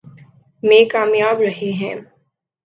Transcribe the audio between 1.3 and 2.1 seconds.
رہے ہیں۔